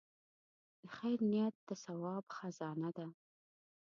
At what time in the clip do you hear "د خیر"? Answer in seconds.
0.81-1.19